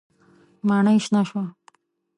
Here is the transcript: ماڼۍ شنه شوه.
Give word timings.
ماڼۍ 0.67 0.97
شنه 1.05 1.21
شوه. 1.29 1.43